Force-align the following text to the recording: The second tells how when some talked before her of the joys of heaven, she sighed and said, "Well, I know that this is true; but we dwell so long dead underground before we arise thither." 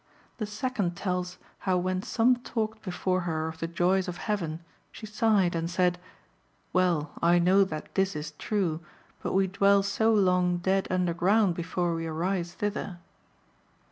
The 0.39 0.47
second 0.47 0.97
tells 0.97 1.37
how 1.59 1.77
when 1.77 2.01
some 2.01 2.37
talked 2.37 2.81
before 2.81 3.19
her 3.21 3.47
of 3.49 3.59
the 3.59 3.67
joys 3.67 4.07
of 4.07 4.17
heaven, 4.17 4.61
she 4.91 5.05
sighed 5.05 5.53
and 5.53 5.69
said, 5.69 5.99
"Well, 6.73 7.11
I 7.21 7.37
know 7.37 7.63
that 7.63 7.93
this 7.93 8.15
is 8.15 8.31
true; 8.31 8.79
but 9.21 9.33
we 9.33 9.45
dwell 9.45 9.83
so 9.83 10.11
long 10.11 10.57
dead 10.57 10.87
underground 10.89 11.53
before 11.53 11.93
we 11.93 12.07
arise 12.07 12.53
thither." 12.55 12.97